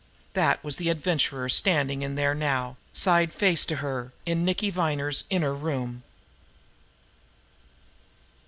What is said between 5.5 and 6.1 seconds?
room!